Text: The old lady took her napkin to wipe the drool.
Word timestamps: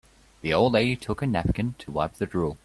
The 0.41 0.51
old 0.51 0.73
lady 0.73 0.95
took 0.95 1.21
her 1.21 1.27
napkin 1.27 1.75
to 1.77 1.91
wipe 1.91 2.15
the 2.15 2.25
drool. 2.25 2.57